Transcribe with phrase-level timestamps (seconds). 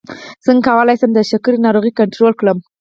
[0.45, 2.57] څنګه کولی شم د شکر ناروغي کنټرول کړم